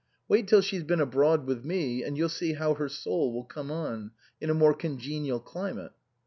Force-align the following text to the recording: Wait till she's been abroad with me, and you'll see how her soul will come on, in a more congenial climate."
Wait 0.27 0.47
till 0.47 0.61
she's 0.61 0.83
been 0.83 0.99
abroad 0.99 1.45
with 1.45 1.63
me, 1.63 2.03
and 2.03 2.17
you'll 2.17 2.27
see 2.27 2.53
how 2.53 2.73
her 2.73 2.89
soul 2.89 3.31
will 3.31 3.43
come 3.43 3.69
on, 3.69 4.09
in 4.39 4.49
a 4.49 4.53
more 4.55 4.73
congenial 4.73 5.39
climate." 5.39 5.91